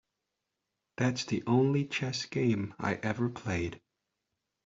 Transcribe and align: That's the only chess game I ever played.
That's 0.97 1.25
the 1.25 1.43
only 1.45 1.85
chess 1.85 2.25
game 2.25 2.73
I 2.79 2.95
ever 3.03 3.29
played. 3.29 3.79